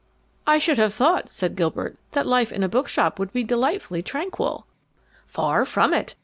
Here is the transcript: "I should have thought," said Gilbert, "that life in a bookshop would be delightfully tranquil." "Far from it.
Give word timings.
"I 0.47 0.57
should 0.57 0.79
have 0.79 0.95
thought," 0.95 1.29
said 1.29 1.55
Gilbert, 1.55 1.95
"that 2.13 2.25
life 2.25 2.51
in 2.51 2.63
a 2.63 2.67
bookshop 2.67 3.19
would 3.19 3.31
be 3.31 3.43
delightfully 3.43 4.01
tranquil." 4.01 4.65
"Far 5.27 5.63
from 5.63 5.93
it. 5.93 6.15